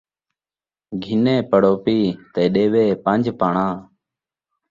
[1.03, 1.99] گھنے پڑوپی
[2.33, 3.73] تے ݙیوے پن٘ج پاݨاں